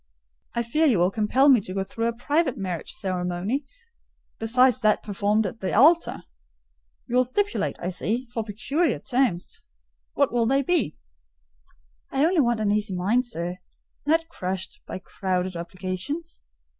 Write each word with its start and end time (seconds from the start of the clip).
I 0.55 0.63
fear 0.63 0.87
you 0.87 0.97
will 0.97 1.11
compel 1.11 1.47
me 1.47 1.61
to 1.61 1.75
go 1.75 1.83
through 1.83 2.07
a 2.07 2.11
private 2.13 2.57
marriage 2.57 2.91
ceremony, 2.91 3.65
besides 4.39 4.79
that 4.79 5.03
performed 5.03 5.45
at 5.45 5.59
the 5.59 5.75
altar. 5.75 6.23
You 7.05 7.17
will 7.17 7.23
stipulate, 7.23 7.75
I 7.77 7.89
see, 7.91 8.25
for 8.33 8.43
peculiar 8.43 8.97
terms—what 8.97 10.31
will 10.33 10.47
they 10.47 10.63
be?" 10.63 10.97
"I 12.09 12.25
only 12.25 12.41
want 12.41 12.59
an 12.61 12.71
easy 12.71 12.95
mind, 12.95 13.27
sir; 13.27 13.57
not 14.07 14.27
crushed 14.27 14.81
by 14.87 14.97
crowded 14.97 15.55
obligations. 15.55 16.41